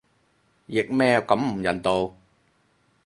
[0.67, 2.15] 譯咩咁唔人道